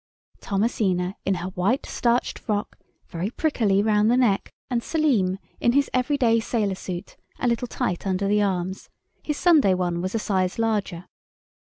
[0.39, 5.91] Thomasina, in her white, starched frock, very prickly round the neck, and Selim, in his
[5.93, 8.89] every day sailor suit, a little tight under the arms.
[9.21, 11.05] His Sunday one was a size larger.